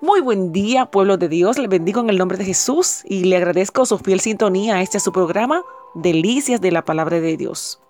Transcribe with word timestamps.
Muy 0.00 0.20
buen 0.20 0.52
día, 0.52 0.86
pueblo 0.86 1.16
de 1.16 1.28
Dios. 1.28 1.56
Le 1.56 1.68
bendigo 1.68 2.00
en 2.00 2.10
el 2.10 2.18
nombre 2.18 2.36
de 2.36 2.44
Jesús 2.44 3.02
y 3.04 3.24
le 3.24 3.36
agradezco 3.36 3.86
su 3.86 3.98
fiel 3.98 4.20
sintonía 4.20 4.76
a 4.76 4.82
este 4.82 5.00
su 5.00 5.12
programa, 5.12 5.62
Delicias 5.94 6.60
de 6.60 6.72
la 6.72 6.84
Palabra 6.84 7.20
de 7.20 7.36
Dios. 7.36 7.80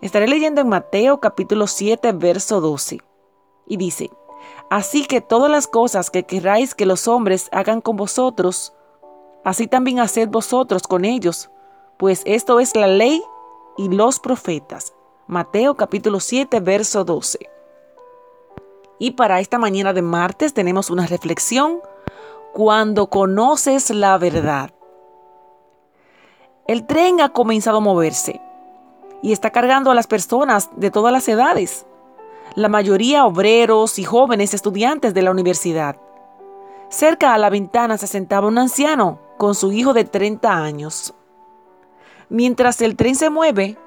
Estaré 0.00 0.26
leyendo 0.26 0.60
en 0.60 0.68
Mateo 0.68 1.20
capítulo 1.20 1.66
7, 1.66 2.12
verso 2.12 2.60
12. 2.60 2.98
Y 3.66 3.76
dice, 3.76 4.10
Así 4.68 5.06
que 5.06 5.20
todas 5.20 5.50
las 5.50 5.68
cosas 5.68 6.10
que 6.10 6.24
queráis 6.24 6.74
que 6.74 6.86
los 6.86 7.08
hombres 7.08 7.48
hagan 7.52 7.80
con 7.80 7.96
vosotros, 7.96 8.74
así 9.44 9.66
también 9.68 10.00
haced 10.00 10.28
vosotros 10.28 10.82
con 10.82 11.04
ellos, 11.04 11.50
pues 11.98 12.22
esto 12.26 12.60
es 12.60 12.74
la 12.76 12.88
ley 12.88 13.22
y 13.76 13.88
los 13.88 14.18
profetas. 14.20 14.92
Mateo 15.28 15.76
capítulo 15.76 16.20
7, 16.20 16.60
verso 16.60 17.04
12. 17.04 17.57
Y 18.98 19.12
para 19.12 19.40
esta 19.40 19.58
mañana 19.58 19.92
de 19.92 20.02
martes 20.02 20.54
tenemos 20.54 20.90
una 20.90 21.06
reflexión, 21.06 21.80
cuando 22.52 23.08
conoces 23.08 23.90
la 23.90 24.18
verdad. 24.18 24.70
El 26.66 26.86
tren 26.86 27.20
ha 27.20 27.28
comenzado 27.30 27.78
a 27.78 27.80
moverse 27.80 28.40
y 29.22 29.32
está 29.32 29.50
cargando 29.50 29.90
a 29.90 29.94
las 29.94 30.06
personas 30.06 30.70
de 30.76 30.90
todas 30.90 31.12
las 31.12 31.28
edades, 31.28 31.86
la 32.54 32.68
mayoría 32.68 33.24
obreros 33.24 33.98
y 33.98 34.04
jóvenes 34.04 34.54
estudiantes 34.54 35.14
de 35.14 35.22
la 35.22 35.30
universidad. 35.30 35.96
Cerca 36.88 37.34
a 37.34 37.38
la 37.38 37.50
ventana 37.50 37.98
se 37.98 38.06
sentaba 38.06 38.48
un 38.48 38.58
anciano 38.58 39.20
con 39.36 39.54
su 39.54 39.72
hijo 39.72 39.92
de 39.92 40.04
30 40.04 40.52
años. 40.52 41.14
Mientras 42.28 42.80
el 42.82 42.96
tren 42.96 43.14
se 43.14 43.30
mueve, 43.30 43.78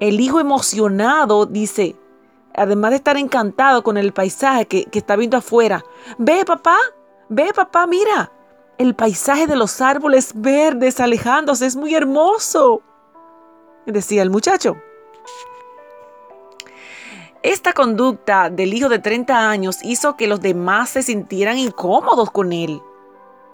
el 0.00 0.20
hijo 0.20 0.38
emocionado 0.38 1.46
dice, 1.46 1.96
además 2.58 2.90
de 2.90 2.96
estar 2.96 3.16
encantado 3.16 3.82
con 3.82 3.96
el 3.96 4.12
paisaje 4.12 4.66
que, 4.66 4.88
está 4.92 5.16
viendo 5.16 5.36
afuera, 5.36 5.84
ve 6.18 6.44
papá, 6.44 6.76
ve 7.28 7.52
papá, 7.54 7.86
mira, 7.86 8.32
el 8.78 8.94
paisaje 8.94 9.46
de 9.46 9.56
los 9.56 9.80
árboles 9.80 10.32
verdes 10.34 11.00
alejándose 11.00 11.66
es 11.66 11.76
muy 11.76 11.94
hermoso, 11.94 12.82
decía 13.86 14.22
el 14.22 14.30
muchacho. 14.30 14.76
Esta 17.42 17.72
conducta 17.72 18.50
del 18.50 18.74
hijo 18.74 18.88
de 18.88 18.98
30 18.98 19.48
años 19.48 19.78
hizo 19.82 20.16
que 20.16 20.26
los 20.26 20.40
demás 20.40 20.90
se 20.90 21.02
sintieran 21.02 21.56
incómodos 21.56 22.30
con 22.30 22.52
él. 22.52 22.82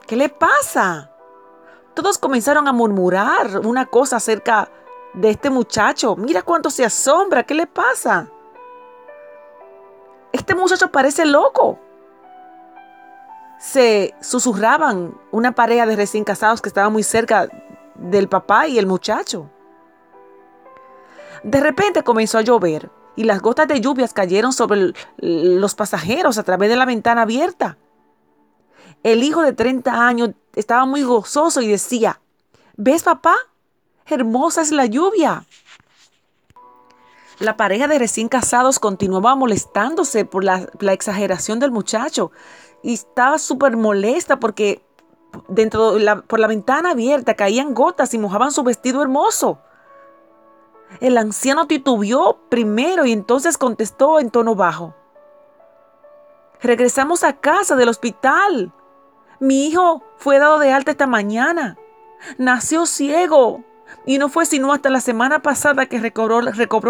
¿Qué 0.06 0.16
le 0.16 0.30
pasa? 0.30 1.10
Todos 1.94 2.18
comenzaron 2.18 2.66
a 2.66 2.72
murmurar 2.72 3.60
una 3.64 3.86
cosa 3.86 4.16
acerca 4.16 4.70
de 5.12 5.30
este 5.30 5.50
muchacho. 5.50 6.16
Mira 6.16 6.42
cuánto 6.42 6.70
se 6.70 6.84
asombra. 6.84 7.44
¿Qué 7.44 7.54
le 7.54 7.66
pasa? 7.66 8.28
Este 10.34 10.56
muchacho 10.56 10.90
parece 10.90 11.24
loco. 11.24 11.78
Se 13.60 14.16
susurraban 14.20 15.14
una 15.30 15.52
pareja 15.52 15.86
de 15.86 15.94
recién 15.94 16.24
casados 16.24 16.60
que 16.60 16.68
estaba 16.68 16.90
muy 16.90 17.04
cerca 17.04 17.48
del 17.94 18.28
papá 18.28 18.66
y 18.66 18.80
el 18.80 18.88
muchacho. 18.88 19.48
De 21.44 21.60
repente 21.60 22.02
comenzó 22.02 22.38
a 22.38 22.42
llover 22.42 22.90
y 23.14 23.22
las 23.22 23.40
gotas 23.40 23.68
de 23.68 23.80
lluvias 23.80 24.12
cayeron 24.12 24.52
sobre 24.52 24.92
los 25.18 25.76
pasajeros 25.76 26.36
a 26.36 26.42
través 26.42 26.68
de 26.68 26.74
la 26.74 26.84
ventana 26.84 27.22
abierta. 27.22 27.78
El 29.04 29.22
hijo 29.22 29.40
de 29.42 29.52
30 29.52 30.04
años 30.04 30.30
estaba 30.56 30.84
muy 30.84 31.04
gozoso 31.04 31.62
y 31.62 31.68
decía, 31.68 32.20
¿ves 32.76 33.04
papá? 33.04 33.36
Hermosa 34.06 34.62
es 34.62 34.72
la 34.72 34.86
lluvia. 34.86 35.44
La 37.38 37.56
pareja 37.56 37.88
de 37.88 37.98
recién 37.98 38.28
casados 38.28 38.78
continuaba 38.78 39.34
molestándose 39.34 40.24
por 40.24 40.44
la, 40.44 40.68
exageración 40.92 41.58
del 41.58 41.72
muchacho 41.72 42.30
y 42.82 42.94
estaba 42.94 43.38
súper 43.38 43.76
molesta 43.76 44.38
porque 44.38 44.84
dentro 45.48 45.96
por 46.28 46.38
la 46.38 46.46
ventana 46.46 46.90
abierta 46.90 47.34
caían 47.34 47.74
gotas 47.74 48.14
y 48.14 48.18
mojaban 48.18 48.52
su 48.52 48.62
vestido 48.62 49.02
hermoso. 49.02 49.58
El 51.00 51.18
anciano 51.18 51.66
titubeó 51.66 52.38
primero 52.48 53.04
y 53.04 53.12
entonces 53.12 53.58
contestó 53.58 54.20
en 54.20 54.30
tono 54.30 54.54
bajo. 54.54 54.94
Regresamos 56.60 57.24
a 57.24 57.40
casa 57.40 57.74
del 57.74 57.88
hospital. 57.88 58.72
Mi 59.40 59.66
hijo 59.66 60.04
fue 60.18 60.38
dado 60.38 60.60
de 60.60 60.72
alta 60.72 60.92
esta 60.92 61.08
mañana. 61.08 61.76
Nació 62.38 62.86
ciego 62.86 63.64
y 64.06 64.18
no 64.18 64.28
fue 64.28 64.46
sino 64.46 64.72
hasta 64.72 64.90
la 64.90 65.00
semana 65.00 65.42
pasada 65.42 65.86
que 65.86 65.98
recobró, 65.98 66.40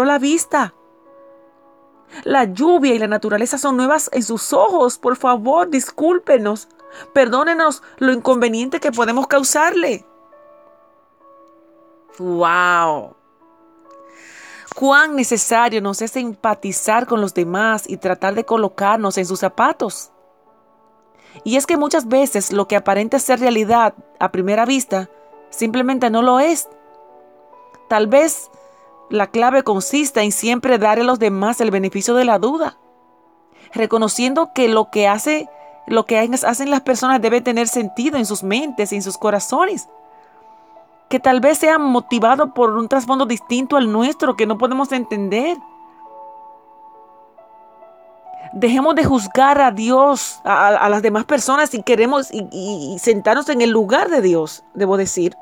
la 0.05 0.19
vista. 0.19 0.73
La 2.23 2.45
lluvia 2.45 2.93
y 2.93 2.99
la 2.99 3.07
naturaleza 3.07 3.57
son 3.57 3.77
nuevas 3.77 4.09
en 4.13 4.23
sus 4.23 4.53
ojos. 4.53 4.97
Por 4.97 5.15
favor, 5.15 5.69
discúlpenos. 5.69 6.67
Perdónenos 7.13 7.83
lo 7.97 8.13
inconveniente 8.13 8.79
que 8.79 8.91
podemos 8.91 9.27
causarle. 9.27 10.05
¡Wow! 12.17 13.15
Cuán 14.75 15.15
necesario 15.15 15.81
nos 15.81 16.01
es 16.01 16.15
empatizar 16.15 17.07
con 17.07 17.21
los 17.21 17.33
demás 17.33 17.89
y 17.89 17.97
tratar 17.97 18.35
de 18.35 18.45
colocarnos 18.45 19.17
en 19.17 19.25
sus 19.25 19.39
zapatos. 19.39 20.11
Y 21.43 21.57
es 21.57 21.65
que 21.65 21.77
muchas 21.77 22.07
veces 22.07 22.51
lo 22.51 22.67
que 22.67 22.75
aparenta 22.75 23.19
ser 23.19 23.39
realidad 23.39 23.93
a 24.19 24.31
primera 24.31 24.65
vista 24.65 25.09
simplemente 25.49 26.09
no 26.09 26.21
lo 26.21 26.39
es. 26.39 26.69
Tal 27.87 28.07
vez 28.07 28.49
la 29.09 29.27
clave 29.27 29.63
consista 29.63 30.23
en 30.23 30.31
siempre 30.31 30.77
dar 30.77 30.99
a 30.99 31.03
los 31.03 31.19
demás 31.19 31.61
el 31.61 31.71
beneficio 31.71 32.15
de 32.15 32.25
la 32.25 32.39
duda, 32.39 32.77
reconociendo 33.73 34.51
que 34.53 34.67
lo 34.67 34.89
que 34.89 35.07
hace 35.07 35.49
lo 35.87 36.07
que 36.07 36.17
hacen 36.17 36.71
las 36.71 36.81
personas 36.81 37.21
debe 37.21 37.41
tener 37.41 37.67
sentido 37.67 38.17
en 38.17 38.25
sus 38.25 38.41
mentes 38.41 38.91
y 38.91 38.95
en 38.95 39.03
sus 39.03 39.19
corazones, 39.19 39.87
que 41.09 41.19
tal 41.19 41.39
vez 41.41 41.59
sea 41.59 41.77
motivado 41.77 42.55
por 42.55 42.71
un 42.71 42.87
trasfondo 42.87 43.27
distinto 43.27 43.77
al 43.77 43.91
nuestro 43.91 44.35
que 44.35 44.47
no 44.47 44.57
podemos 44.57 44.91
entender. 44.91 45.57
Dejemos 48.53 48.95
de 48.95 49.03
juzgar 49.03 49.61
a 49.61 49.69
Dios, 49.69 50.39
a, 50.43 50.89
las 50.89 51.03
demás 51.03 51.25
personas 51.25 51.69
si 51.69 51.83
queremos 51.83 52.29
y 52.31 52.97
sentarnos 52.99 53.49
en 53.49 53.61
el 53.61 53.69
lugar 53.69 54.09
de 54.09 54.21
Dios, 54.21 54.63
debo 54.73 54.97
decir. 54.97 55.35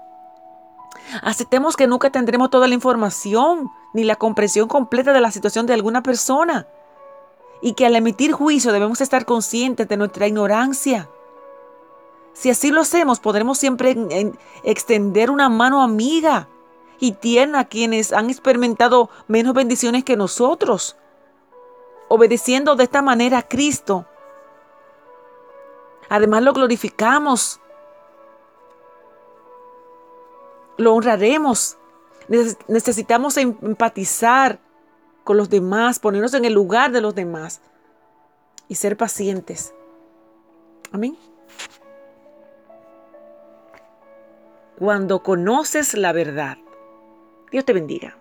Aceptemos 1.22 1.76
que 1.76 1.88
nunca 1.88 2.10
tendremos 2.12 2.50
toda 2.50 2.68
la 2.68 2.74
información 2.74 3.72
ni 3.94 4.04
la 4.04 4.16
comprensión 4.16 4.68
completa 4.68 5.14
de 5.14 5.22
la 5.22 5.32
situación 5.32 5.66
de 5.66 5.74
alguna 5.74 6.04
persona. 6.04 6.68
Y 7.62 7.74
que 7.74 7.86
al 7.86 7.96
emitir 7.96 8.34
juicio 8.34 8.72
debemos 8.72 9.02
estar 9.02 9.26
conscientes 9.26 9.88
de 9.88 9.98
nuestra 9.98 10.28
ignorancia. 10.28 11.10
Si 12.34 12.50
así 12.50 12.72
lo 12.72 12.82
hacemos, 12.82 13.20
podremos 13.20 13.58
siempre 13.58 13.96
extender 14.64 15.30
una 15.30 15.50
mano 15.50 15.82
amiga 15.82 16.50
y 17.00 17.14
tierna 17.14 17.60
a 17.60 17.66
quienes 17.66 18.12
han 18.12 18.30
experimentado 18.30 19.10
menos 19.28 19.54
bendiciones 19.54 20.04
que 20.04 20.18
nosotros. 20.18 20.98
Obedeciendo 22.08 22.76
de 22.76 22.86
esta 22.86 23.02
manera 23.02 23.40
a 23.40 23.48
Cristo. 23.48 24.06
Además 26.10 26.44
lo 26.44 26.54
glorificamos 26.54 27.60
lo 30.78 30.94
honraremos. 30.94 31.78
Necesitamos 32.68 33.38
empatizar 33.38 34.60
con 35.24 35.38
los 35.38 35.50
demás, 35.50 36.00
ponernos 36.00 36.34
en 36.34 36.46
el 36.46 36.54
lugar 36.54 36.92
de 36.92 37.02
los 37.02 37.16
demás 37.16 37.62
y 38.68 38.76
ser 38.76 38.98
pacientes. 38.98 39.74
Amén. 40.92 41.18
Cuando 44.78 45.24
conoces 45.24 45.94
la 45.94 46.12
verdad, 46.12 46.58
Dios 47.52 47.66
te 47.66 47.74
bendiga. 47.74 48.18